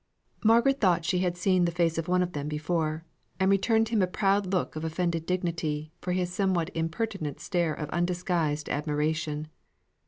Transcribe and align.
Margaret 0.43 0.79
thought 0.81 1.05
she 1.05 1.19
had 1.19 1.37
seen 1.37 1.65
the 1.65 1.71
face 1.71 1.99
of 1.99 2.07
one 2.07 2.23
of 2.23 2.33
them 2.33 2.47
before, 2.47 3.05
and 3.39 3.51
returned 3.51 3.89
him 3.89 4.01
a 4.01 4.07
proud 4.07 4.47
look 4.51 4.75
of 4.75 4.83
offended 4.83 5.27
dignity 5.27 5.91
for 6.01 6.13
his 6.13 6.33
somewhat 6.33 6.71
impertinent 6.75 7.39
stare 7.39 7.75
of 7.75 7.87
undisguised 7.91 8.67
admiration. 8.67 9.47